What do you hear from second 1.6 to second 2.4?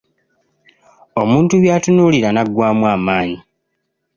by'atunuulira